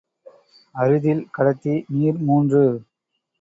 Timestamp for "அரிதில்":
0.75-1.21